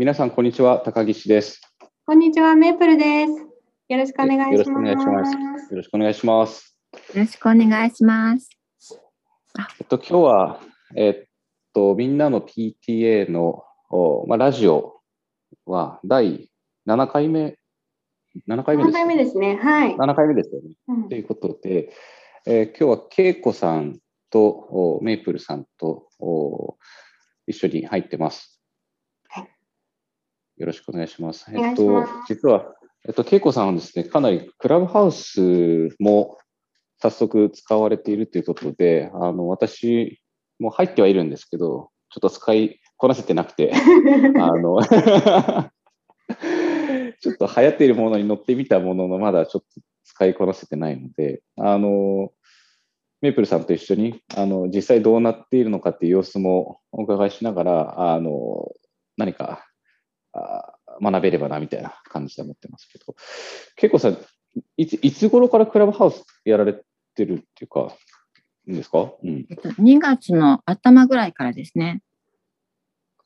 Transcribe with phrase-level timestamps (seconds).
[0.00, 0.78] 皆さん、こんにちは。
[0.78, 1.60] 高岸です。
[2.06, 3.32] こんにちは、メープルです。
[3.90, 4.70] よろしくお願いします。
[4.70, 5.34] よろしくお願いします。
[5.72, 6.76] よろしくお願いします。
[7.12, 8.48] よろしくお願いします。
[9.78, 10.60] えっと、今日は、
[10.96, 11.28] えっ
[11.74, 15.02] と、みんなの PTA の、おまあ、ラジオ
[15.66, 16.50] は第
[16.88, 17.58] 7回目、
[18.48, 19.56] 7回目です、7回目ですね。
[19.56, 19.96] はい。
[19.96, 20.76] 7回目ですよね。
[20.88, 21.92] うんということで、
[22.46, 23.98] えー今日は恵子さん
[24.30, 26.78] とおメイプルさんとお
[27.46, 28.49] 一緒に入ってます。
[30.60, 31.46] はいよろしくお願いします。
[31.48, 32.74] お願いしますえっと、実は、
[33.08, 36.36] えっと、恵子さんはですね、かなりクラブハウスも
[36.98, 40.20] 早速使われているということで、あの、私
[40.58, 43.72] も入ってはいるんですけど、ちょっと使いこなせてなくて、
[44.38, 44.82] あの、
[47.20, 49.68] ちょっと流行っているものに乗ってみたものの、まだちょっと
[50.04, 52.32] 使いこなせてないので、あの、
[53.22, 58.72] メープルさんと一緒に、あの、実際どうなっているのかっていう様子もお伺いしながら、あの、
[59.16, 59.69] 何か、
[60.32, 63.14] あ学べればな、みたいな感じで思ってますけど、
[63.76, 64.18] 結構さん、
[64.76, 66.74] いつ、いつ頃からクラブハウスやられ
[67.14, 67.96] てるっていうか、
[68.66, 69.12] いいんですか？
[69.22, 69.46] うん。
[69.50, 72.02] えっと、2月の頭ぐらいからですね。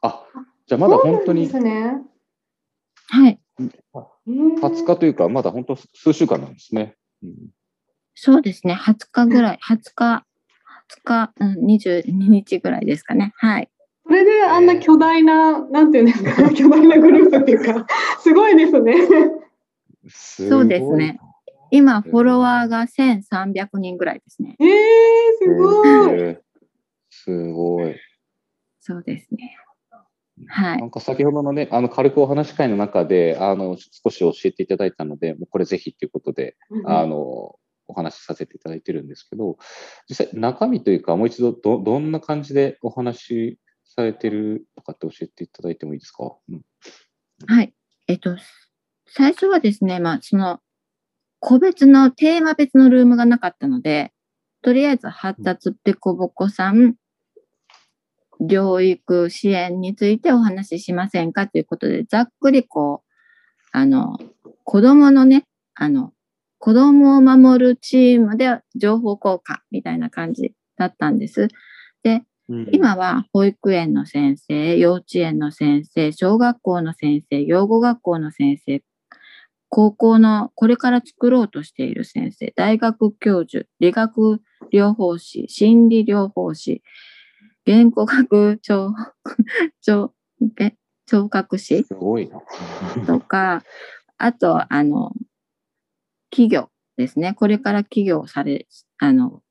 [0.01, 0.25] あ、
[0.67, 2.03] じゃあまだ本当にそうなんですね。
[3.09, 3.41] はい。
[3.59, 3.71] うん
[4.61, 6.97] 20日というか、まだ本当数週間なんですね。
[7.23, 7.35] うん
[8.17, 8.75] そうですね。
[8.75, 10.25] 20日ぐらい、20日、
[11.05, 13.33] 20日、うん、22日ぐらいですかね。
[13.37, 13.69] はい。
[14.15, 17.85] それであんな巨大な、なんていうんですか、 巨大なグループっていうか、
[18.21, 18.95] すごいですね。
[20.07, 21.19] すそうですね。
[21.73, 24.57] 今、フォロワーが1300人ぐらいですね。
[24.61, 24.69] えー、
[25.43, 26.31] すごい。
[26.31, 26.37] い。
[27.11, 27.97] すごい。
[28.79, 29.57] そうですね。
[30.47, 37.57] はいなんか先ほどのね、あの軽くお話し会の中で、あの少し教えていただいたので、もうこれぜひということで、あの
[37.89, 39.59] お話しさせていただいてるんですけど、
[40.09, 43.59] 実際中身というか、もう一度どどんな感じでお話し
[43.95, 46.63] されてるとかって教えていただいてもいいですか、うん
[47.47, 47.73] はい。
[48.07, 48.37] えっと、
[49.07, 50.61] 最初はですね、まあ、その、
[51.41, 54.13] 個別の、テーマ別のルームがなかったので、
[54.63, 56.95] とりあえず発達ぺこぼこさん、
[58.41, 63.13] 療育支援についてお話ししませんかということで、ざっくりこう、
[63.73, 64.19] あの、
[64.65, 66.13] 子供のね、あの、
[66.59, 71.49] 子供を守るチームで情報交換みたいな感じだったんです。
[72.49, 78.83] 今は保育園の先生、幼稚園の先生、小学校の先生、養護学校の先生、
[79.71, 86.83] 高校のこれから作ろうとしている先生、大学教授、理学療法士、心理療法士、
[87.65, 88.93] 言語学聴
[89.81, 90.13] 聴
[90.61, 90.75] え
[91.07, 91.85] 聴覚士。
[93.07, 93.63] とか、
[94.19, 95.13] あと、あの、
[96.31, 97.35] 企業ですね。
[97.35, 98.67] これから企業をされ、
[98.99, 99.44] あの、こ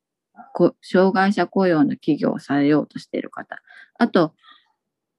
[0.82, 3.62] 障害者雇用の企業をされようとしている方。
[3.98, 4.34] あと、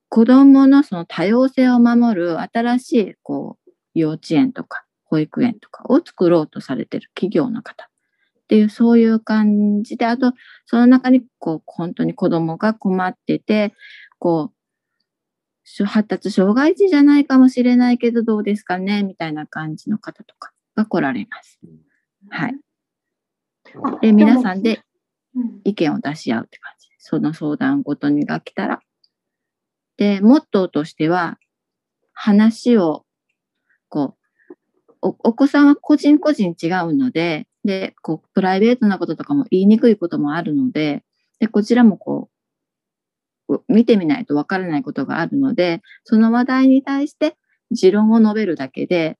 [0.09, 7.85] 子供のその多様性を守る新しい、こう、幼稚園とか保育園とかを作ろうとされている企業の方。
[7.85, 10.33] っていう、そういう感じで、あと、
[10.67, 13.75] その中に、こう、本当に子供が困ってて、
[14.19, 19.03] こう、発達障害児じゃないかもしれないけどどうですかね？
[19.03, 21.59] みたいな感じの方とかが来られます。
[22.29, 22.57] はい。
[23.83, 24.83] あで、皆さんでうん
[25.65, 26.89] 意見を出し合うって感じ。
[26.99, 28.81] その相談ごとにが来たら。
[29.97, 31.39] で、モットーとしては、
[32.13, 33.05] 話を、
[33.89, 34.59] こう、
[35.03, 41.05] おお子さんは個人個人違うので、で、こう、プライベートなこととかも言いにくいこともあるので、
[41.41, 42.31] で、こちらもこ
[43.49, 47.37] う、見てみないとわからないことがあるので、その話題に対して
[47.71, 49.19] 持論を述べるだけで、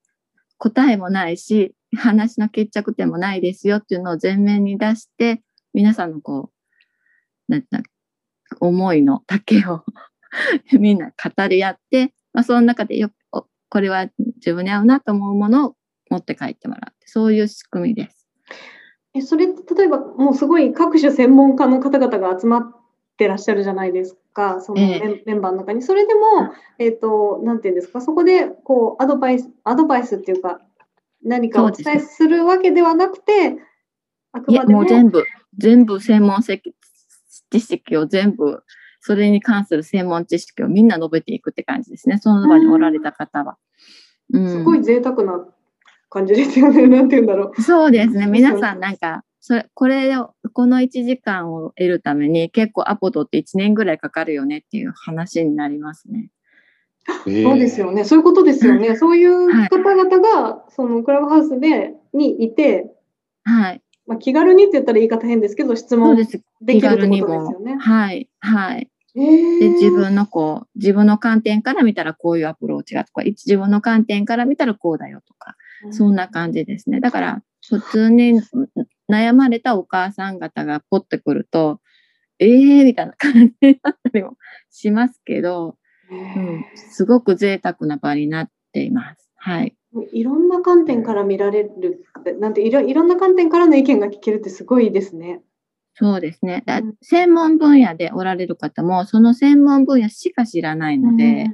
[0.59, 5.43] 答えもないし、話の決着点もないですよっていうのを前面に出して、
[5.75, 6.51] 皆さんのこ
[7.49, 7.83] う、なんだ
[8.61, 9.85] 思いの丈を
[10.79, 15.77] みんな語り合って、まあ、その中でよおこれは自分に合うなと思うものを
[16.11, 16.95] 持って帰ってもらう。
[17.05, 18.29] そういう仕組みです。
[19.15, 22.63] えそれって例えばもうすごい各種専門家の方々が集まっ
[23.17, 25.83] てらっしゃるじゃないですか、そのええメンメンバーの中に。
[25.83, 26.21] それでも、
[26.79, 30.61] えっ、と、なんていうんですか、そこでこうアドバイス、アドバイスっていうか、
[31.23, 33.57] 何かお伝えするわけではなくて、
[34.35, 35.25] あくいや、までももう全部、
[35.57, 38.63] 全部専門知識を全部、
[39.01, 42.19] それに関する専門知識をみんな述べていくって感じですね。
[42.19, 43.57] その場におられた方は。
[44.33, 45.47] うん、すごい贅沢な
[46.11, 46.87] 感じですよね。
[46.89, 47.63] なんて言うんだろう。
[47.63, 48.27] そうですね。
[48.27, 56.31] 皆さんなんか、それ、これを、この1時間を得るために結構アポ取って1年ぐらいかかるよねっていう話になりますね。
[57.07, 58.05] そうですよね。
[58.05, 58.97] そういうことですよね。
[58.97, 62.91] そういう方々が、そのクラブハウスで、にいて、
[63.45, 63.83] はい。
[64.07, 67.77] まあ、気軽にって言ったら言い方変ですけど、質問できるですよね。
[67.79, 68.29] はい。
[68.41, 68.91] はい。
[69.17, 75.57] えーで、自分のこう、自分の観点から見たらこういうアプローチがとか、一自分の観点から見たらこうだよとか、
[75.91, 77.01] そんな感じですね。
[77.01, 78.41] だから、普通に
[79.11, 81.81] 悩まれたお母さん方がポッてくると、
[82.41, 84.37] えーみたいな感じになったりも
[84.71, 85.77] しますけど、
[86.11, 89.31] うん、すごく贅沢な場になっています。
[89.37, 89.77] はい。
[90.13, 92.05] いろんな観点から見られる、
[92.41, 95.41] なんていろいろんな観点からの意見が聞けるってすごいですね。
[95.95, 96.63] そうですね。
[96.67, 101.47] だうん専門分野でおられる方も、その専門分野しか知らないので、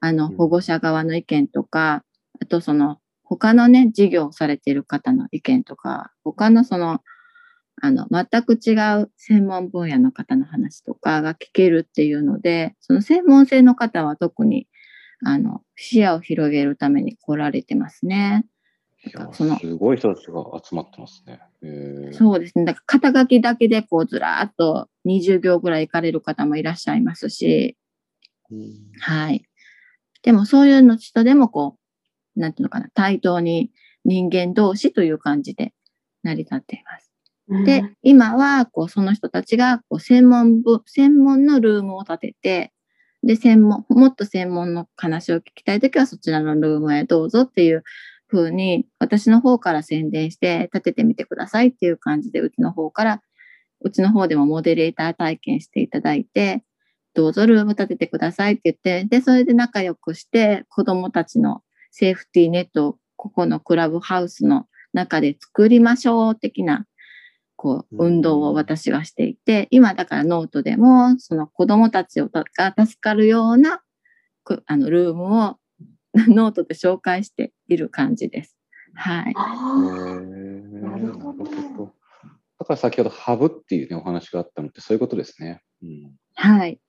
[0.00, 2.04] あの、うん保護者側の意見とか、
[2.40, 7.00] あとその、他のね、事業をされている方の意見とか、他のその、
[7.82, 14.66] あの、全く違う専門分野の方の話とかが聞けるっていうので、その専門性の方は特に、
[15.24, 18.44] あの、視野を広げるために来られてますね。
[19.32, 21.40] そのすごい人たちが集まってますね。
[21.62, 22.64] えーそうですね。
[22.64, 27.76] だから肩書きだけでこうずらーっと20行ぐらい行かれる方もいらっしゃいますし、
[28.50, 29.44] うんはい。
[30.22, 31.76] でもそういうの人でもこ
[32.36, 33.70] う、なんていうのかな、対等に
[34.04, 35.72] 人間同士という感じで
[36.22, 37.10] 成り立っています。
[37.64, 42.72] で、今はこうその人たちがこう専門部、専門のルームを立てて、
[43.22, 47.84] で、専門、もっと専門の話を聞きたいときはそちらのルームへどうぞっていう
[48.28, 53.22] 風に、私の方から宣伝して立ててみてくださいっていう感じで、うちの方から、
[53.82, 56.64] うちの方でもモデレーター体験していただいて、
[57.14, 66.86] どうぞルーム立ててくださいって言って、で、それで仲良くして、子供たちのセーフティーネットをここのクラブハウスの中で作りましょう的な、
[67.60, 73.82] こう、うん運動を私がしていて、今だからノートでも、その子供たちをたが助かるような、
[74.44, 75.58] くあの、ルームを
[76.26, 78.56] ノートで紹介している感じです。
[78.94, 79.34] はい。
[79.34, 81.94] なるほどど
[82.58, 85.62] だから先ほどハブっていうね、お話があったのってそういうことですね。
[85.82, 86.80] うんはい。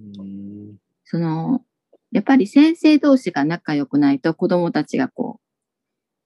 [0.00, 1.64] うんその、
[2.10, 5.42] やっぱり先生同士が仲良くないと子供たちがこう、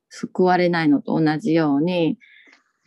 [0.09, 2.19] 救われないのと同じように、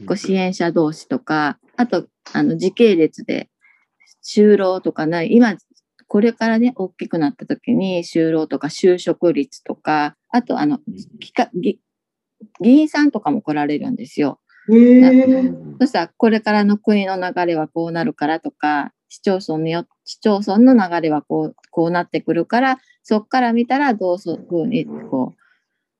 [0.05, 3.49] こう支援者同士とか、あと、あの、時系列で、
[4.23, 5.55] 就労とかない、今、
[6.07, 10.79] これからね、大きくなった時に、就労とか就職率とか、あと、あの、
[11.19, 11.79] きか議
[12.61, 14.39] 議員さんとかも来られるんですよ。
[15.79, 25.39] そしたら、これからの国の流れはこうなるからとか、市町村によ市町村の流れはこうこうなってくるから、そこから見たらどういうふうにこう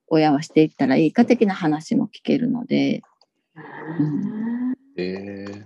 [0.07, 3.01] 親はしていったらいいか的な話も聞けるので、
[4.97, 5.65] えー。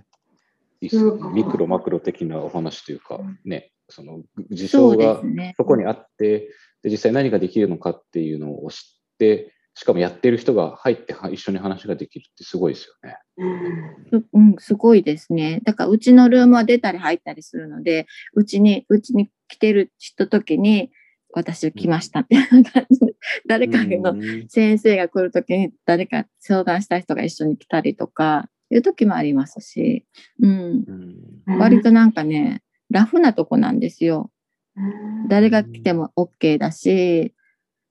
[0.80, 1.02] いいっすね。
[1.02, 5.22] うんミクロマクロ的なお話というか、ね、その事象が。
[5.56, 6.50] そこにあって、
[6.82, 13.16] で実際何ができるのかっていうのを知って、しかもやってる人が入っては一緒に話ができるってすごいですよね。
[14.32, 14.56] うん。
[14.58, 15.60] すごいですね。
[15.64, 20.90] だからうちのルームは出たり入ったりするので、うちに、うちに来てる人時に、
[21.32, 23.00] 私来ましたみたいな感じ。
[23.00, 23.07] で、
[23.46, 30.04] 誰かのうん先生が来るときに誰か相談した人が一緒に来たりとか、いう時もありますし、
[30.40, 30.84] うん。
[31.46, 34.30] うん割となんかね、ラフなとこなんですよ。
[35.28, 37.34] 誰が来ても OK だし、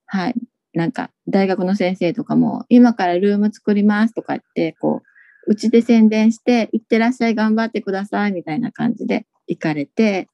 [0.05, 0.35] はい。
[0.73, 5.01] なんか、大学の先生とかも、今からルーム作りますとか言って、こ
[5.47, 10.29] う、うちで宣伝して、行ってらっしゃい、頑張ってください、みたいな感じで行かれて、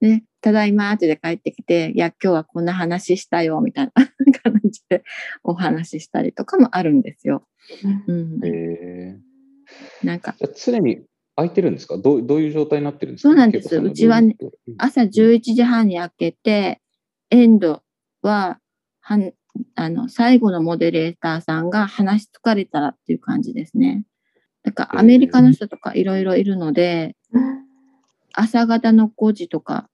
[0.00, 3.92] で、ただいまってで帰ってきて、いや、今日はこんな話したよ、みたいな
[4.42, 5.02] 感じで
[5.42, 7.46] お話ししたりとかもあるんですよ。
[8.06, 8.40] うん。
[8.44, 10.06] えー。
[10.06, 11.02] なんか、常に
[11.36, 11.98] 空いてるんですか？
[11.98, 13.28] どうどういう状態になってるんですか？
[13.28, 13.76] そうなんです。
[13.76, 14.36] うちはね
[14.78, 16.80] 朝11時半に開けて、
[17.30, 17.82] エンド
[18.22, 18.60] は、
[19.00, 19.32] はん
[19.74, 24.04] あの、最後のモデレーターさんが話し疲れたらっていう感じですね。
[24.62, 27.16] だからアメリカの人とかいろいろいるので、
[28.40, 29.88] 朝方の5時とか、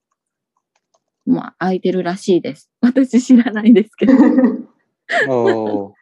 [1.26, 2.70] まあ、空いてるらしいです。
[2.82, 4.12] 私知らないですけど。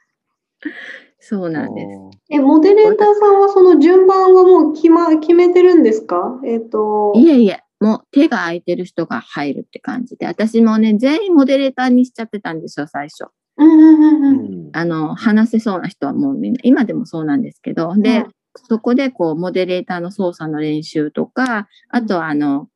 [1.25, 2.19] そうなんです。
[2.31, 6.41] え、モデレーターさんはその順番はもう決,、ま、決めてるんですか？
[6.45, 13.27] えっ、と、いえいえ、もう手が空いてる人が入るって感じで、私もね、全員モデレーターにしちゃってたんですよ、最初。
[13.57, 14.39] うんうんうんうん。
[14.67, 22.69] うんあの、話せそうな人はもうみんな、今でもそうなんですけど、で、うんそこでこう、モデレーターの操作の練習とか、あとはあの、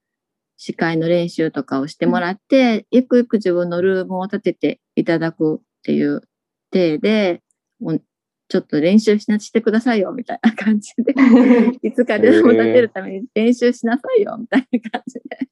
[0.57, 6.23] 司会の練習とかをしてもらって、ゆくゆく自分のルームを立てていただくっていう
[6.71, 7.43] 体で、
[7.81, 8.03] もう
[8.49, 11.13] ちょっと練習しなしてくださいよ、みたいな感じで、
[11.83, 15.49] いつかルームを立てるために練習しなさいよ、みたいな感じで、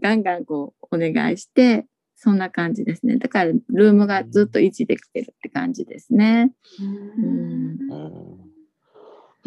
[0.00, 3.16] ガンガンこう、お願いして、そんな感じですね。
[3.16, 6.52] だから、ルームがずっと維持できてるって感じですね。
[6.80, 8.47] うん。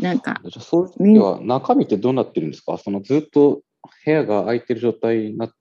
[0.01, 2.77] うんなんか、じゃあそういう時は中身ってどうなってるんですか？
[2.77, 3.61] そのずっと
[4.05, 5.51] 部屋が空いてる状態になっ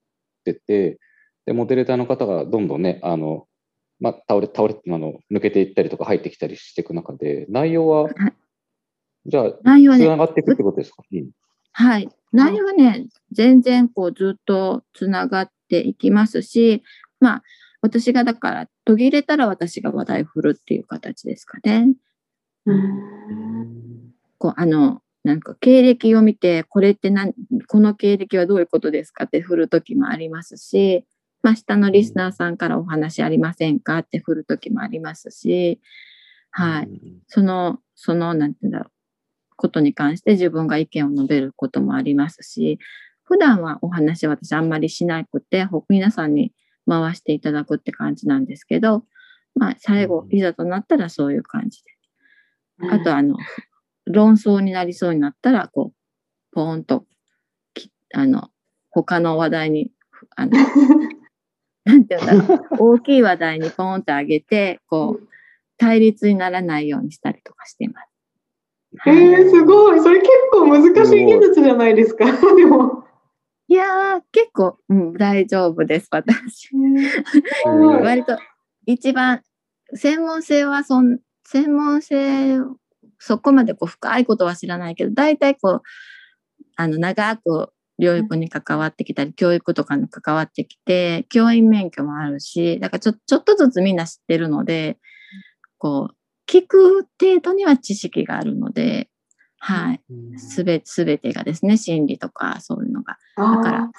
[0.43, 0.99] てて、
[1.45, 3.47] で、モデレーターの方がどんどんね、あの、
[3.99, 8.13] まあ、倒れ、倒れ、あの、抜けていったりとか入ってきたりしていく中で、内容は、はい。
[9.27, 11.29] じゃあ、内容はねつながっていくってことですか、うん。
[11.71, 12.09] はい。
[12.31, 16.83] 内容はね、全然こうずっとつながっていきますし、
[17.19, 17.43] まあ、
[17.81, 21.93] 私がだから途切れたら私が話題振るっていう形ですかね。
[22.65, 23.80] うん
[24.41, 27.33] こう、あの、なんか経歴を見て、これってなん、
[27.67, 31.05] この経歴はどういうことですかって振る時もありますし、
[31.43, 35.79] まあ、下のリスナーさんからお話ありませんかって振る時もありますし、
[36.49, 36.89] はい。
[37.27, 38.91] その、その、なんていうんだろう、
[39.57, 42.79] ことに関して自分が意見を述べることもありますし、
[43.23, 46.51] 普段はお話は私あんまりしなくて、ほ皆さんに
[46.89, 49.05] 回していただくって感じなんですけど、
[49.53, 51.91] まあ、最後う、んいざとなったらそういう感じで。
[52.89, 53.35] あと、あの、
[54.05, 55.95] 論争になりそうになったら、こう、
[56.53, 57.05] ポーンと、
[57.73, 58.49] きあの、
[58.89, 59.91] 他の話題に、
[60.35, 60.51] あの、
[61.85, 65.27] なんていうんだろう、大きい話題にポーンと上げて、こう、
[65.77, 68.07] 対立にならないようにしたりとかしています。
[69.07, 69.99] えー、すごい。
[70.01, 72.25] それ結構難しい技術じゃないですか。
[72.55, 73.05] でも。
[73.67, 76.69] いやー、結構、うん、大丈夫です、私。
[76.73, 78.37] うん 割と、
[78.85, 79.41] 一番、
[79.93, 82.57] 専門性はそん、専門性、
[83.21, 85.81] そこまでこう深いことは知らないけど、大体こう、
[86.75, 87.69] あの、長く
[88.01, 94.97] 療育に関わってきたり、教育とかに関わってきて、教員免許もあるし、だからちょちょっとずつみんな知ってるので、
[95.77, 96.15] こう、
[96.51, 99.09] 聞く程度には知識があるので、
[99.59, 100.01] はい。
[100.37, 103.17] すべ、すべてがですね、心理とかそういうのが。
[103.37, 103.91] だから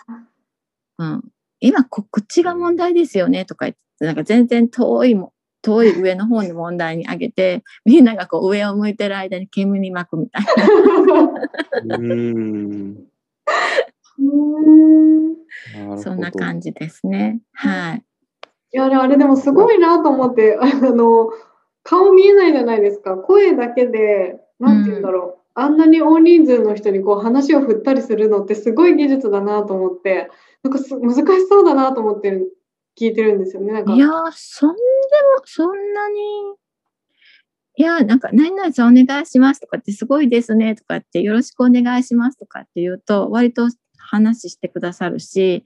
[0.98, 1.22] うん、
[1.60, 5.32] 今こ、こっちが問題ですよねとか言って、なんか全然遠いも、
[5.62, 10.44] 遠い上の方に問題に挙げて、 みんながこう上を向いてる間に煙に巻くみたい
[11.86, 12.96] な、うん
[15.98, 17.40] そんな感じですね。
[17.52, 18.04] はい。
[18.72, 21.30] いや、あれでもすごいなと思って、 あの、
[21.82, 23.16] 顔見えないじゃないですか。
[23.16, 25.42] 声だけで、なんて言うんだろう。
[25.54, 30.30] あんなに大人数の人にこう話を振ったりするのってすごい技術だなと思って、
[30.62, 32.56] なんかす難しそうだなと思ってる
[32.98, 33.72] 聞いてるんですよね。
[33.72, 33.94] なんか。
[33.94, 36.16] いやー、そんでも、そんなに、
[37.76, 40.74] いやー、なんか、何々さんお願いしますとかって、すごいですね。
[40.74, 43.68] とかって、よろしくお願いしますとかって言うと、割と
[44.12, 45.64] 話してくださるし、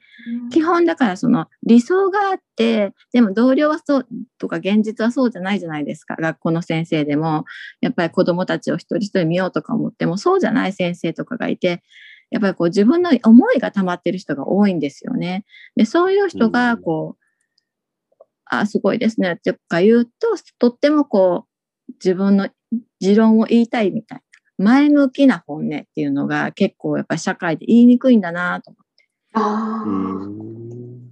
[0.53, 4.07] 基本だからその理想があって、でも同僚はそう
[4.39, 6.15] とか現実はそうじゃないじゃないですか。
[6.17, 7.45] 学校の先生でも、
[7.81, 11.83] やっぱり子供たちを一人一人見ようとか思っても、そうじゃない先生とかがいて、
[12.31, 15.45] やっぱりこう自分の思いが溜まってる人が多いんですよね。
[15.77, 17.23] で、そういう人がこう、
[18.45, 20.11] あ、すごいですねってか言うと、
[20.59, 21.47] とってもこ
[21.89, 22.49] う、自分の
[23.01, 24.23] 持論を言いたいみたいな。
[24.59, 29.05] 前向きな本音っていうのが結構やっぱり社会で言いにくいんだなと思って。
[29.35, 31.11] あうん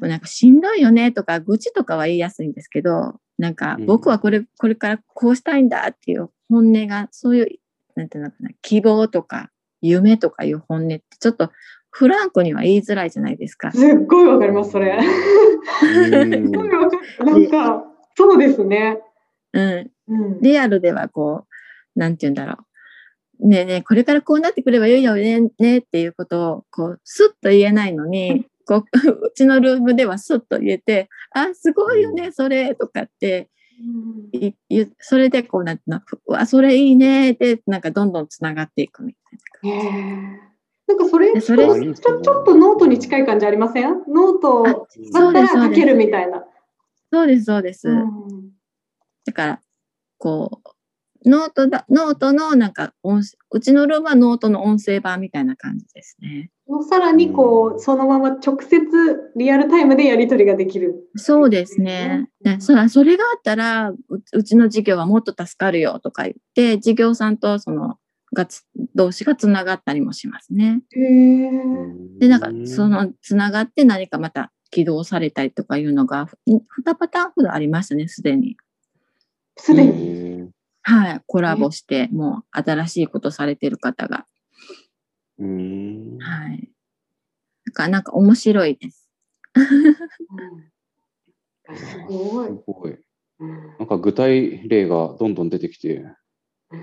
[0.00, 7.48] なんかしんどいよねとか愚痴とかは言いやすいんですけど、なんかうん僕はこれ、これからこうしたいんだっていう本音が、そういう、
[7.94, 9.50] なんていうのかな、希望とか
[9.82, 11.50] 夢とかいう本音ってちょっと
[11.90, 13.72] フランクには言いづらいじゃないですかあ、。
[13.72, 14.98] すっごいわかります、それ。
[14.98, 17.24] うんすごいわかる。
[17.24, 17.84] なんか、
[18.16, 18.98] そうですね。
[19.52, 19.90] うん。
[20.08, 20.40] うん。
[20.40, 21.46] リアルではこ
[21.94, 22.64] う、なんて言うんだろ
[23.40, 23.48] う。
[23.48, 33.50] ねえねえ、これからこうなってくればいいよねねっていうことを、こう、スッと言えないのに、 こう、うちのルームではスッと言えて、あ、すごいよね、それ、とかって、
[34.98, 39.82] それでこう、なんていうそれいいね、で、なんかどんどんつながっていくみたいへえ
[40.88, 43.84] なんかそれでそれちょちょっとノートに近い感じありません？
[44.08, 44.72] ノートな。
[44.74, 45.94] だったら書ける。
[45.96, 46.44] みたいな。
[47.12, 47.88] そうです、そうです。
[47.88, 48.50] うん
[49.24, 49.60] だから、
[50.18, 50.61] こう、
[51.24, 56.50] ノートだ、ノートのなんか音声、うちのルームはノートの音声版みたいな感じですね。
[56.88, 58.78] さらにこう、そのまま直接
[59.36, 61.10] リアルタイムでやり取りができる。
[61.16, 62.28] そうですね。
[62.42, 63.98] でそらそれがあったらう、
[64.32, 67.96] うちの事業はもっと助かるよとか言って、事業さんとその、
[68.34, 68.64] がつ
[68.94, 70.80] 同士がつながったりもしますね。
[70.92, 71.50] へえ。
[72.18, 76.60] で、なんか、その、つながって何かまた起動されたりとかいうのが、2
[76.94, 78.56] パターンほどありましたね、すでに。
[79.58, 80.50] すでに。
[80.88, 80.94] に。
[80.94, 81.20] はい。
[81.26, 84.26] コラボして、もう新しいことされてる方が。
[85.38, 86.18] うん。
[86.18, 86.70] はい。
[87.66, 89.08] だから、なんか面白いです。
[89.54, 90.72] うん
[91.74, 92.54] すごいす。
[92.66, 92.90] ごい。
[92.90, 93.02] うん
[93.78, 96.04] なんか具体例がどんどん出てきて、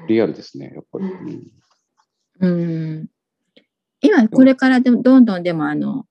[0.07, 1.05] リアルですね、やっぱり。
[1.05, 1.59] うん
[2.41, 3.07] うん。
[4.01, 6.05] 今、これからでも、どんどんでも、あの、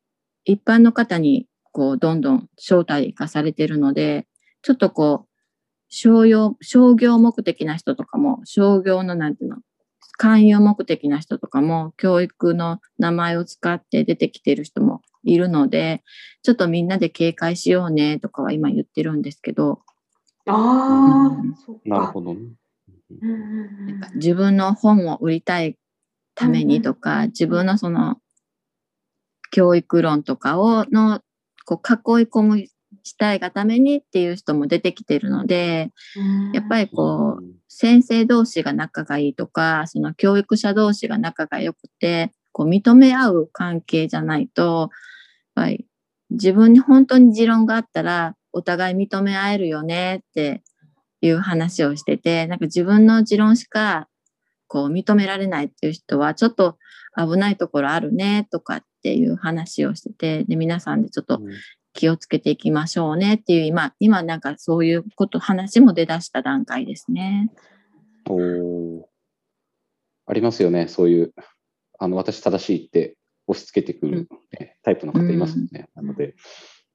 [0.45, 4.27] 一般の方に、こう、どんどん招待化されてるので、
[4.63, 5.28] ちょっとこう、
[5.89, 9.57] 商用、商業目的な人とかも、商業のなんていうの、
[10.19, 16.03] 勧誘目的な人とかも教育の名前を使って出てきてる人もいるので、
[16.43, 19.81] ちょっとみんなで警戒しようねとかは今言ってるんですけど、
[20.47, 21.81] あうんあ、そっか。
[21.85, 22.41] なるほどね。
[23.23, 25.79] うんうんうんなんか自分の本を売りたい
[26.35, 28.17] ためにとか、自分のその
[29.51, 31.21] 教育論とかをの
[31.65, 32.67] こう囲い込む
[33.09, 35.91] したいがためにっていう人も出てきてるので、
[36.53, 44.91] やっぱりこう、先生同士が仲がいいとか、その教育者同士が仲が良くて、こう認め合う関係じゃないと、
[45.57, 45.87] やっぱり
[46.31, 50.63] 自分に本当に持論があったら、お互い認め合えるよねって
[51.21, 54.09] いう話をしてて、なんか自分の持論しか
[54.67, 56.79] こう認められないっていう人は、ちょっと
[57.17, 61.41] 危ないところあるねとかっていう話をしてて、で、皆さんでちょっと
[61.99, 63.35] 気をつけていきましょうね。
[63.35, 67.51] っていう、今、今なんかそういうこと、話も出だした段階ですね。
[68.29, 69.03] おー。
[70.27, 71.35] ありますよね、そういう、
[71.99, 73.17] あの私正しいって
[73.49, 75.89] 押し付けてくる、ねタイプの方いますよね。
[75.97, 76.37] なので、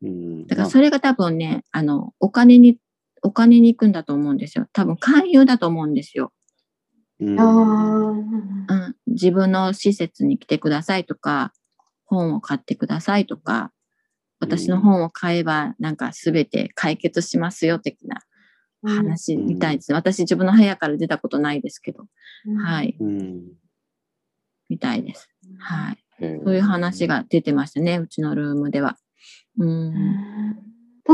[0.01, 2.77] うん、だからそれが多分ね、あの、お金に、
[3.23, 4.67] お金に行くんだと思うんですよ。
[4.71, 6.31] 多分勧誘だと思うんですよ。
[7.19, 7.37] うん。
[7.37, 11.51] あうん、自分の施設に来てくださいとか、
[12.05, 13.73] 本を買ってくださいとか、
[14.43, 18.21] 私の本を買えばなんか全て解決しますよ的な
[18.85, 19.93] 話みたいです。
[19.93, 22.05] 私自分の部屋から出たことないですけど、
[22.63, 23.41] はい、うん
[24.69, 25.29] みたいです。
[25.59, 25.97] はい。
[26.19, 28.97] そういう話が出てましたね、うちのルームでは。
[29.57, 29.93] うん。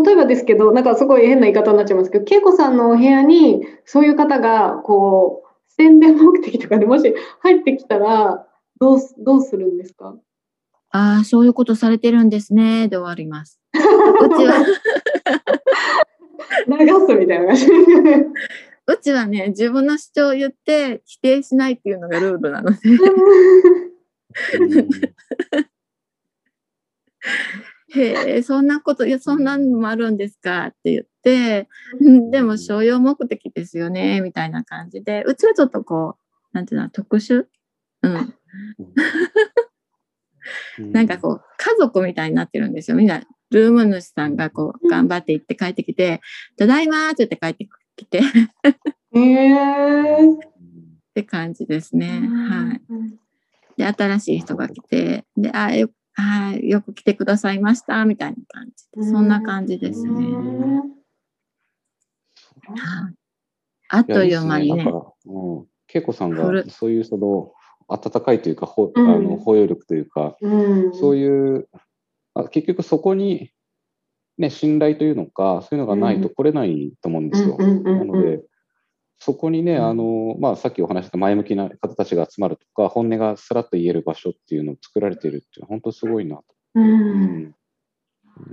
[0.05, 8.45] 例えばですけど、なんかすごい変な言い方になっちゃいますけど、恵子さんのお部屋にそういう方がこう宣伝目的とかでもし入ってきたら
[8.79, 10.15] どうすどうするんですか？
[10.91, 13.59] ああ、そういうことされてるんですね、で終わります。
[13.73, 13.81] うち
[14.45, 14.65] は、
[16.67, 16.75] 流
[17.07, 17.65] すみたいな感じ。
[18.87, 22.77] うちはね、自分の主張を言って否定しないっていうのがルールなので、
[24.59, 24.89] うん。
[27.91, 30.67] へえ、そんなこと、いや、そんなのもあるんですか？
[30.67, 31.67] って言って、
[32.01, 32.31] うん。
[32.31, 36.15] でも商用目的ですよね、みたいな感じで、うちはちょっとこ
[36.53, 37.45] う、なんていうの、特殊？
[38.01, 38.33] うん。
[40.77, 42.97] なんかこう、家族みたいになってるんですよ。
[42.97, 46.21] みんな、ルーム主さんがこう、頑張って行って帰ってきて、
[46.57, 48.23] ただいまーって言って帰ってきて、 っ
[49.13, 50.17] へえ。
[51.13, 52.07] て感じですね。
[52.07, 52.81] はい。
[53.77, 60.11] で、新しい人が来て、で、あよあーよく来てくださいました、みたいな感じで、そんな感じですね。
[62.67, 63.15] はい
[63.91, 64.91] あっという間にねいやいいっすだ。
[64.91, 67.51] から、うん、恵子さんがそういうその
[67.89, 69.09] 温かいというか、ほうん。
[69.09, 71.67] あの包容力というか、うん、そういう、
[72.33, 73.51] あ結局そこに、
[74.37, 77.57] ね、信頼というのか、そういうのがないと来れないと思うんですよ。
[77.57, 78.41] なので、
[79.17, 79.85] そこにね、うん。
[79.85, 86.43] あのまあ、さっきお話しした前向きな方たちが集まるとか、本音がさらっと言える場所っていうのを作られているっていうのは、本当すごいなと。
[86.75, 87.37] ううん。
[87.43, 87.55] ん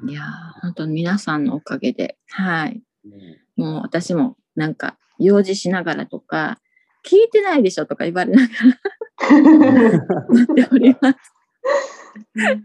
[0.09, 2.83] いやー、本当に皆さんのおかげで、はい。
[3.57, 6.59] もう私もなんか、用事しながらとか、
[7.07, 8.75] 聞いてないでしょとか言われながらや
[9.16, 11.18] っております。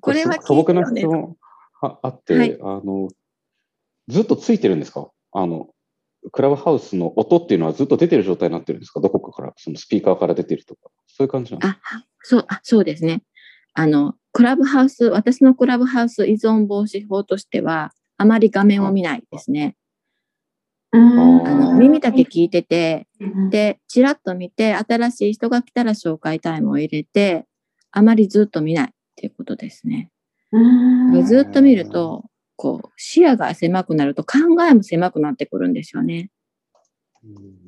[0.00, 0.84] これは素朴な。
[0.86, 1.36] 質問
[1.82, 3.08] ああって、はいあの、
[4.08, 5.10] ずっとついてるんですか？
[5.32, 5.70] あの、
[6.30, 9.00] クラブハウスの音っていうのはずっと出てる状態になってるんですか？
[9.00, 11.78] どこかから、そのスピーカーから出てるとか、そういう感じなんですか？
[11.96, 13.22] あ、そう、あ、そうですね。
[13.74, 19.76] あの、クラブハウス、私のクラブハウス依存防止法としては、あまり画面を見ないですね。
[20.92, 21.46] うん。
[21.46, 23.50] あの、耳だけ聞いてて、うん。
[23.50, 27.46] で、ちらっと見て、新しい人が来たら紹介タイムを入れて、
[27.90, 30.10] あまりずっと見ないっていうことですね。
[30.52, 31.24] うん。
[31.24, 32.24] ずっと見ると、
[32.56, 36.30] こう、視野が狭くなると考えも狭くなってくるんですよね。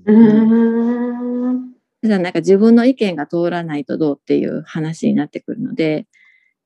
[0.04, 1.72] うん。
[2.02, 6.06] だからなんか自分の意見が通らないとどうっていう話になってくるので、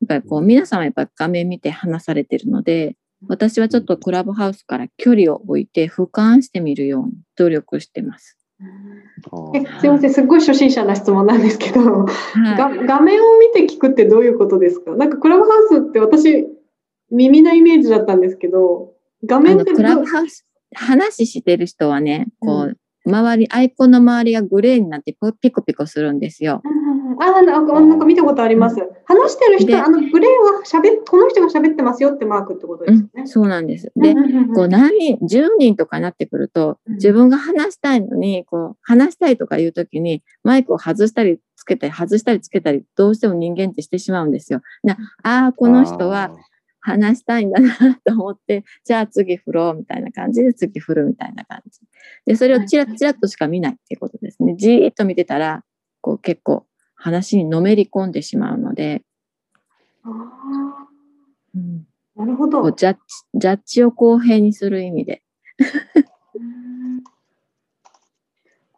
[0.01, 8.39] やっぱりこう皆さんはやっぱり画面見て話されてるので、私はちょっとクラブハウスから距離を置いて俯瞰してみるように努力してます。
[8.61, 8.65] あ
[9.55, 12.07] えーすみません、すっごい初心者な質問なんですけど、は
[12.57, 14.95] が画面を見て聞くってどういうことですか？
[14.97, 16.47] なんかクラブハウスって私、
[17.11, 18.93] 耳なイメージだったんですけど、
[19.25, 26.63] 画面ってクラブハウス、話してる人はね、こう、周り、アイコンの周りがグレーになってポピコピコするんですよ。
[26.65, 28.77] うんうんうんあなんかなんか見たことあります。
[29.05, 33.27] 話してる人、であのグレーはしゃべこの人が喋ってますよってマークってことですうん、ね。
[33.27, 33.93] そうなんです。
[33.97, 34.15] で、
[34.55, 44.61] こう何人、10人とかになってくると、うん自分が話したいのに、こう、話したいとかいうときに、マイクを外したりつけたり、外したりつけたり、どうしても人間ってしてしまうんですよ。
[44.83, 46.37] なああ、この人は
[46.81, 51.81] 話したいんだなと思って、じゃあ次振ろうみたいな感じで次振るみたいな感じ。
[52.27, 54.57] で、それをチラッチラッとしか見ないっていうことですね。
[54.57, 55.63] じーっと見てたら、
[56.01, 56.67] こう結構
[56.99, 59.03] 話にのめり込んでしまうので、
[60.05, 60.09] あ
[61.55, 62.71] うん、ーなるほど。
[62.73, 63.01] ジャッジ
[63.41, 65.23] ジャッジを公平にする意味で。
[66.35, 67.03] う ん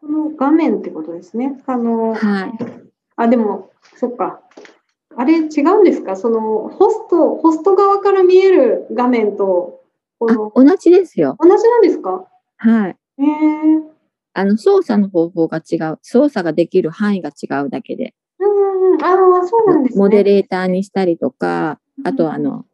[0.00, 1.60] この画面ってことですね。
[1.66, 2.52] あの、はい。
[3.16, 4.40] あ、でも、そっか。
[5.16, 6.16] あれ違うんですか？
[6.16, 9.80] そのホスト、ホスト側から見える画面と、
[10.18, 11.36] こあの、同じですよ。
[11.40, 12.24] 同じなんですか？
[12.58, 12.96] はい。
[13.18, 13.82] へえ
[14.32, 15.98] あの、操作の方法が違う。
[16.02, 18.14] 操作ができる範囲が違うだけで。
[18.38, 19.04] うんうん。
[19.04, 19.12] あ
[19.42, 19.98] あ、そうなんですね。
[19.98, 22.64] モデレーターにしたりとか、あとはあの、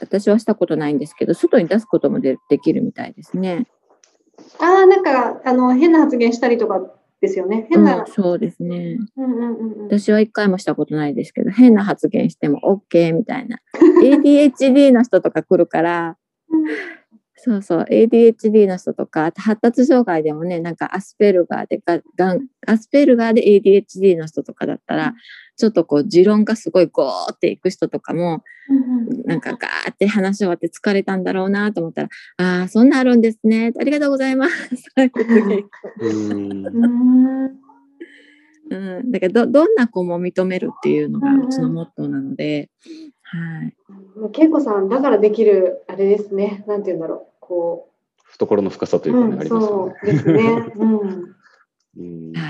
[0.00, 3.66] 私はしたことないんですけど、外に出すこともでできるみたいですね。
[4.60, 6.80] ああ、なんか、あの、変な発言したりとか
[7.20, 7.66] ですよね。
[7.68, 8.00] 変な。
[8.00, 8.98] うん、そうですね。
[9.16, 9.86] うんうんうんうん。
[9.86, 12.60] 私は一回もしたことないですけど、変な発言しても
[12.92, 13.58] OK みたいな。
[14.02, 16.16] ADHD の人とか来るから、
[17.40, 25.14] そうそう、ADHD の人とか、あと発達障害でもね、なんかアスペルガーでががん、アスペルガーで ADHD の人とかだったら、
[25.56, 29.22] ちょっとこう、持論がすごいゴーっていく人とかも、うんうん。
[29.24, 33.72] なんかガーって話し終わって疲れたんだろうなと思ったら、ああ、そんなんあるんですね。
[33.78, 34.54] ありがとうございます。
[38.70, 39.10] うん。
[39.10, 42.70] だからど、どんな子も認めるっていうのがうちのモットーなので、
[43.30, 43.74] はい。
[44.18, 46.64] もう恵子さんだからできるあれですね。
[46.66, 47.34] なんて言うんだろう。
[47.40, 47.90] こ
[48.22, 49.12] 懐の深さとう。
[49.12, 50.42] いうかね、うん、ありますよそねうですね。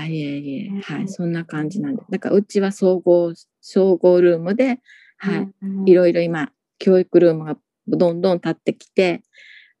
[0.09, 2.03] い、いえいえ、はい、うんそんな感じなんで。
[2.09, 4.79] だから、うちは総合、総合ルームで、
[5.17, 9.23] はい、うんいろいろ今、教育ルームがどんどん立ってきて、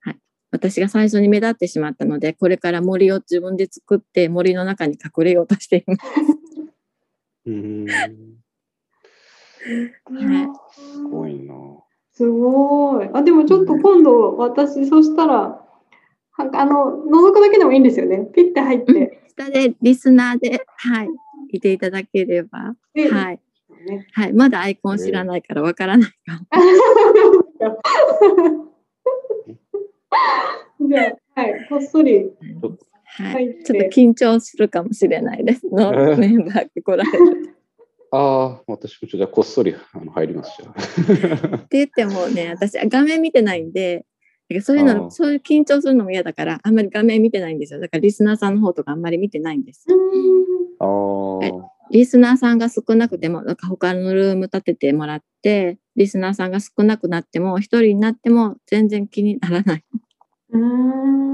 [0.01, 0.17] はい、
[0.51, 6.01] 私が最初に目立ってしまったので、これから森を自分で作って森の中に隠れようとしています。
[7.45, 8.38] うんはい
[9.59, 11.55] すごいな。
[12.13, 13.09] すごい。
[13.13, 15.65] あ、でもちょっと今度私、そしたら、は
[16.53, 18.27] あの、覗くだけでもいいんですよね。
[18.33, 19.21] ピッて入って。
[19.35, 21.09] 下でリスナーで、はい、
[21.51, 23.39] いていただければ、ではい、
[23.85, 26.45] ねはい、まだアイコン知らないからわからないかも。
[30.89, 32.31] じゃあ、はい、こっそり。
[33.11, 35.67] はい、ちょっとて緊張するかもしれないです。
[35.67, 37.55] の メンバーが来られる。
[38.11, 41.57] ああ、私もちょっとじゃあこっそりあの入りますじゃあ。
[41.57, 44.05] って言ってもね、 私画面見てないんで、
[44.61, 47.79] そういうあの、ーそういう緊張するのも嫌だから、あんまり画面見てないんですよ。
[47.79, 49.85] だからリスナーさんの方とかあんまり見てないんです。
[50.79, 51.39] あ
[51.91, 59.83] リスナーさんが少なくても、なんか他のルーム立ててもらって、リスナーさんが少なくなっても、一人になっても全然気にならない。
[60.51, 61.29] うーん。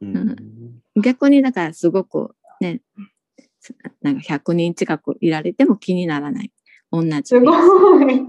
[0.00, 0.36] うん
[1.00, 2.80] 逆にだからすごくね、
[4.02, 6.52] なんか100人近くいられても気にならない。
[6.90, 7.22] 同じ。
[7.24, 7.50] すご
[8.10, 8.24] い。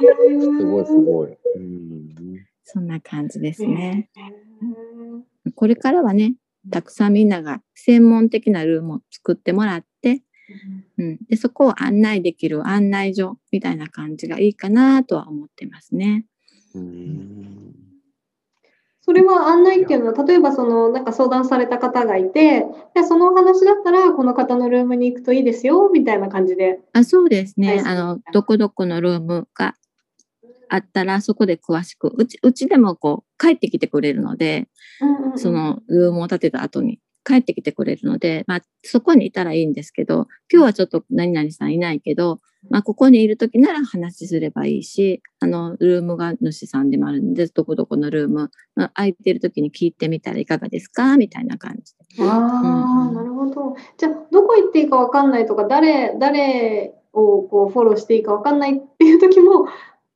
[0.00, 1.36] すごいすごい。
[1.56, 2.12] うん
[2.64, 4.08] そんな感じですね。
[5.54, 6.36] これからはね、
[6.70, 10.22] たくさんみんなが専門的なルームを作ってもらって、
[10.96, 16.24] うん、でそこを案内できる案内所みたいな感じがいいかなとは思ってますね。
[16.74, 17.81] うん
[19.04, 26.80] それは案内っていうのは、例えばそのなんか相談された方がいて、でその話だったらこの方のルームに行くといいですよみたいな感じで。
[26.92, 29.74] あそうですね、はいあのどこどこのルームが
[30.68, 32.12] あったらそこで詳しく。
[32.16, 34.68] うちうちでもこう帰ってきてくれるので
[35.00, 35.38] うんうんうん。
[35.38, 51.16] そのルームを建てた後に帰ってきてくれるので、まあ、そこにいたらいいんですけど今日はちょっと何々さんいないけど、まあ、ここにいる時なら話すればいいしあのルームが主さんでもあるんでどこどこのルームまあ空いてる時に聞いてみたらいかがですか？
[51.16, 52.22] みたいな感じで。
[52.24, 53.76] ああ、うんなるほど。
[53.96, 59.66] じゃあ、どこ行っていいかわかんないとか、誰、誰をこうフォローしていいかわかんないっていう時も、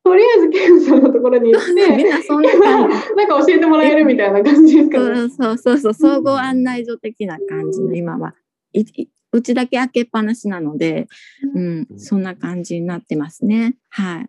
[0.06, 5.16] とりあえずケンさんのところに行っみて、んなそんな感じ なんか教えてもらえるみたいな感じですかね。
[5.16, 8.36] そうそうそうそう、総合案内所的な感じの今は、
[8.72, 11.08] いいうちだけ開けっぱなしなので、
[11.56, 13.74] うん、そんな感じになってますね。
[13.88, 14.28] はい。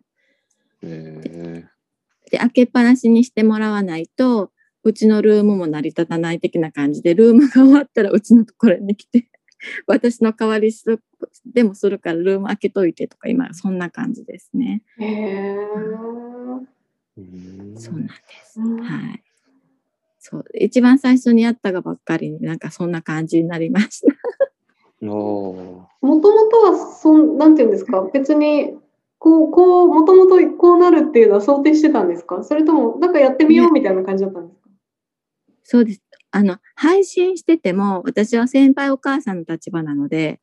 [0.82, 1.64] え
[2.32, 4.50] で、開けっぱなしにしてもらわないと、
[4.82, 9.28] うちのルームも成り立たない的な感じで、ルームが終わったらうちのところに来て、
[9.86, 11.02] 私の代わりする
[11.46, 14.82] でもするからルーム開けといてとか、今そんな感じですね。
[14.98, 15.56] へえ。
[15.56, 16.66] ー
[17.76, 18.12] そうなんで
[18.44, 18.60] す。
[18.60, 19.22] うんはい。
[20.18, 24.06] そう、一番最初にやったがばっかりになんかそんな感じになりました。
[25.00, 26.30] もともと
[26.62, 28.76] はそん、なんていうんですか、別に、
[29.18, 32.42] こう、こう、もともとこうなるっていうのは想定してたんですか？
[32.44, 34.67] それとも、なんかやってみようみたいな感じだったんですか、
[35.70, 36.02] そうです。
[36.30, 40.40] あの、配信してても、私は先輩お母さんの立場なので、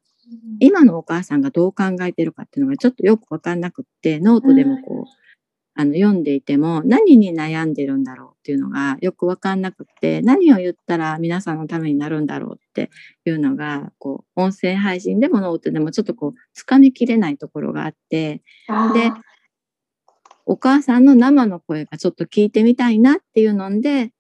[0.60, 5.26] 今のお母さんがどう考えてるかっていうのがちょっとよくわかんなくって、ノートでもこう、
[5.74, 12.90] あの読んでいても何に悩んでるんだろうっていうのがよく分かんなくて何を言ったら皆さんのためになるんだろうって
[13.26, 18.42] いうのがこう音声配信でもノートでもちょっとこうつかみきれないところがあって
[18.94, 19.12] で
[20.46, 24.12] お母さんの生の声がちょっと聞いてみたいなっていうので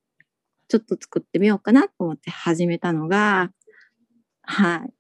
[0.67, 3.51] ちょっと作ってみようかなと思って始めたのが
[4.45, 4.80] はい。
[4.80, 4.93] だか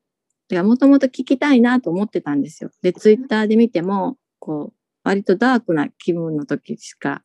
[0.49, 2.69] らもともと聞きたいなと思ってたんですよ。
[2.81, 4.73] で、ツイッターで見ても、こう、
[5.03, 7.23] 割とダークな気分の時しか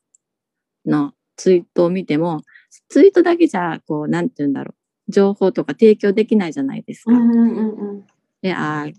[0.85, 2.41] のツイートを見ても、
[2.89, 4.73] ツイートだけじゃ、こう、なんて言うんだろ
[5.07, 5.11] う。
[5.11, 7.11] 情報とか提供できないじゃないですか。
[7.11, 8.05] うんうんうん
[8.41, 8.91] で、ああ、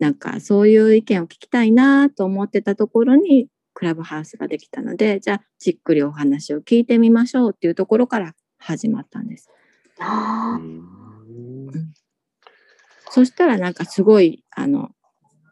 [0.00, 9.48] なんかそういう意見を聞きたいなと思ってたところに、クラブハウスができたので、じゃあ、じっくりお話を聞いてみましょうっていうところから始まったんです。
[10.00, 10.60] あ
[13.10, 14.90] そしたらなんかすごい、あの、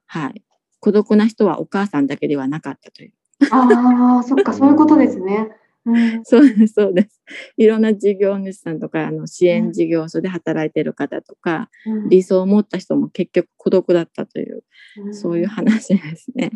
[0.07, 0.45] はい、
[0.81, 3.13] 孤独な人はお母さんだけではなかったという。
[3.51, 5.51] ああ、そっか、そういうことですね。
[5.87, 7.23] うん、そうです、そうです。
[7.57, 14.65] いろんな事業主さんとか、あの支援事業所で働いてる方とか、うん理想を持った人も結局孤独だったという、
[15.13, 16.51] そういう話ですね。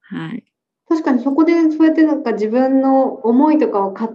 [0.00, 0.44] はい。
[0.88, 4.06] 確かにそこでそうやってなんか自分の思いとかを語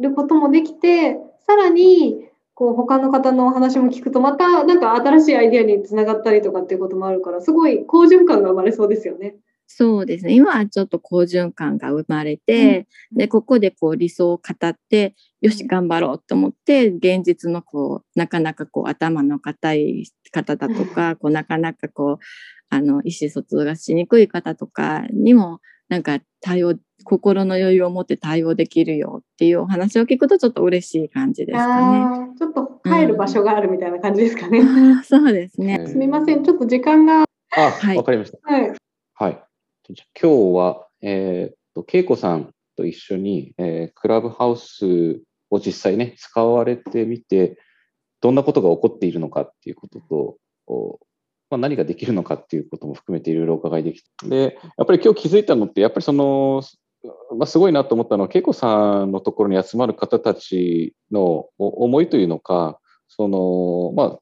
[0.00, 9.36] ることもできて、さらにこう他の方のお話も聞くとまたなんか新しいアイデアにつながったりとかっていうこともあるから、すごい好循環が生まれそうですよね。
[9.68, 10.32] そうですね。
[10.34, 22.24] 今はちょっと好循環が生まれて、うんで、ここでこう理想を語って、よし、頑張ろうと思って、現実のこう、なかなかこう頭の固い方だとか、こうなかなかこう、
[22.68, 26.74] あの、意思疎通がしにくい方とかにも、なんか対応、
[27.06, 32.34] 心の余裕を持って対応できるよっていうお話を聞くとちょっと嬉しい感じですかね。
[32.36, 34.60] ちょっと帰る場所があるみたいな感じですかね。
[34.60, 35.78] ああ そうですね。
[35.80, 37.24] えーすみません、ちょっと時間が。
[37.56, 38.38] あ、わ、はいかりました。
[38.42, 38.72] はい。
[39.14, 39.44] はい。
[39.88, 47.56] じゃあ今日は、えーっと、恵子さんと一緒に、えークラブハウスを実際ね、使われてみて、
[48.20, 50.98] どんなことが起こっているのかっていうことと、お
[51.50, 54.28] まあ、何ができるのかっていうことも含めていろいろお伺いできて。
[54.28, 56.62] で、やっぱり今日気づいたのって、やっぱりその、
[57.36, 64.18] まあ、すごいなと思ったのは、恵子さんのところに集まる方たちの思いというのか、その、まあ、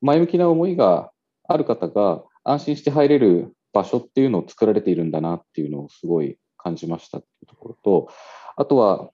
[0.00, 1.10] 前向きな思いが
[1.48, 8.08] ある方が安心して入れる場所っていうのを作られているんだなっていうのをすごい感じましたっていうところと、
[8.56, 9.10] あとは、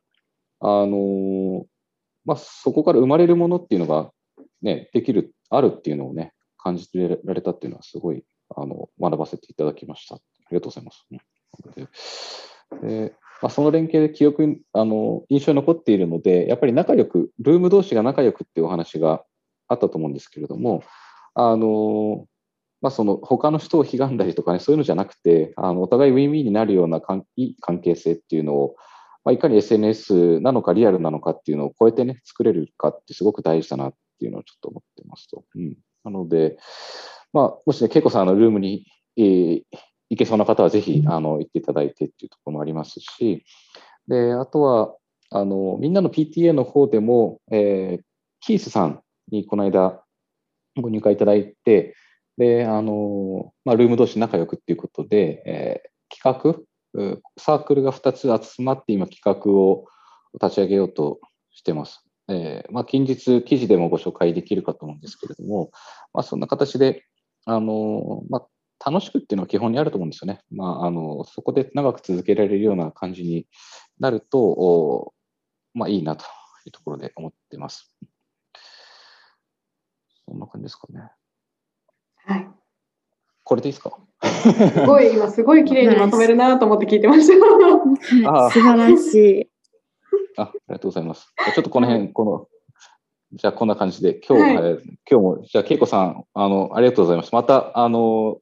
[0.60, 1.64] あの
[2.24, 4.10] まあ、そこから生まれるものっていうのが、
[4.62, 10.16] ね、できる、あるっていうのをね、感じられたっていうのはすごいあの学ばせていただきました。
[10.16, 10.92] ありがとうございま
[11.94, 12.59] す。
[12.82, 19.24] でまあ、その連携で記憶あの印象に残っているので、やっぱり仲良く、ルーム同士が仲良くっていうお話が
[19.68, 20.82] あったと思うんですけれども、
[21.34, 22.26] あの
[22.82, 28.76] まあ、その他の人を悲んだりとかね、そういうのじゃなくて、あのお互いウィンウィンになるような関いい関係性っていうのを、
[29.24, 35.44] まあ、いかに SNS なのかリアルなのかっていうのを超えてね、作れるかってすごく大事だなっていうのをちょっと思ってますと。
[35.54, 36.58] うん、なので、
[37.32, 39.62] まあ、もしね、恵子さんのルームに、えー
[40.10, 43.44] 行けそうな方はぜひあの行っていただいてっていうところもありますし、
[44.08, 44.94] であとは
[45.30, 48.02] あの、みんなの PTA の方でも、えー
[48.42, 50.02] キースさんにこの間
[50.80, 51.94] ご入会いただいて、
[52.38, 55.90] で、あの、まあ、ルーム同士仲良くっていうことで、えー
[56.22, 59.84] 企画、うサークルが2つ集まって今企画を
[60.42, 61.20] 立ち上げようと
[61.52, 62.02] してます。
[62.28, 65.70] えーまあ、近日記事でもご紹介できるかと思うんですけれども、
[66.14, 67.04] まあ、そんな形で、
[67.44, 68.46] あの、まあ、
[68.84, 70.40] 楽しくっていうのは基本にあると思うんですよね。
[70.50, 73.46] まあ、あの、そこで長く続けられるような感じに
[73.98, 75.12] なると、お
[75.74, 76.24] まあ、いいなと
[76.64, 77.94] いうところで思ってます。
[80.26, 81.10] そんな感じですかね。
[82.24, 82.48] はい。
[83.44, 83.98] これでいいですか？
[84.22, 88.30] すごい、今すごい綺麗にまとめるなと思って聞いてました。
[88.30, 89.50] あー素晴らしい。
[90.36, 91.32] あありがとうございます。
[91.54, 92.46] ちょっとこの辺、この、
[93.32, 97.34] じゃあこんな感じで、今日、はいえー今日も、じゃあ、恵子さん、あの、ありがとうございます。
[97.34, 98.38] また、あの、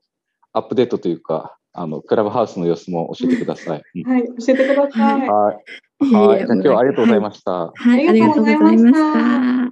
[0.52, 3.82] アップデートというか、あの、クラブハウスの様子も教えてください。
[4.04, 5.28] うんはい、教えてください。
[5.28, 6.08] はい。
[6.14, 6.38] はい。
[6.38, 7.22] じゃあ今日はありがとうございす。
[7.22, 7.52] ました。
[7.52, 9.67] はい、ありがとうございました。